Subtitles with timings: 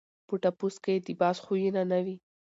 [0.27, 2.15] په ټپوس کي د باز خویونه نه وي.